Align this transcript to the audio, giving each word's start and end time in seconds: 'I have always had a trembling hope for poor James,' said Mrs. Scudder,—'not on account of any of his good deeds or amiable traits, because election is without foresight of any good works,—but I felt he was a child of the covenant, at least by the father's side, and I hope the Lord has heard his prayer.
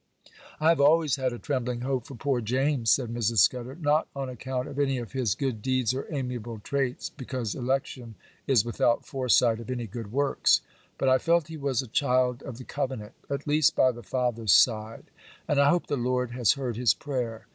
'I 0.59 0.69
have 0.69 0.81
always 0.81 1.17
had 1.17 1.31
a 1.31 1.37
trembling 1.37 1.81
hope 1.81 2.07
for 2.07 2.15
poor 2.15 2.41
James,' 2.41 2.89
said 2.89 3.13
Mrs. 3.13 3.37
Scudder,—'not 3.37 4.07
on 4.15 4.29
account 4.29 4.67
of 4.67 4.79
any 4.79 4.97
of 4.97 5.11
his 5.11 5.35
good 5.35 5.61
deeds 5.61 5.93
or 5.93 6.11
amiable 6.11 6.57
traits, 6.57 7.11
because 7.11 7.53
election 7.53 8.15
is 8.47 8.65
without 8.65 9.05
foresight 9.05 9.59
of 9.59 9.69
any 9.69 9.85
good 9.85 10.11
works,—but 10.11 11.07
I 11.07 11.19
felt 11.19 11.49
he 11.49 11.55
was 11.57 11.83
a 11.83 11.87
child 11.87 12.41
of 12.41 12.57
the 12.57 12.63
covenant, 12.63 13.13
at 13.29 13.45
least 13.45 13.75
by 13.75 13.91
the 13.91 14.01
father's 14.01 14.53
side, 14.53 15.11
and 15.47 15.59
I 15.59 15.69
hope 15.69 15.85
the 15.85 15.97
Lord 15.97 16.31
has 16.31 16.53
heard 16.53 16.77
his 16.77 16.95
prayer. 16.95 17.45